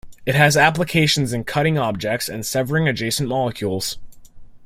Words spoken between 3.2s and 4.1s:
molecules.